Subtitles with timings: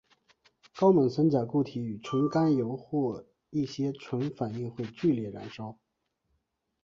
[0.75, 5.77] 高锰酸钾固体与纯甘油或一些醇反应会剧烈燃烧。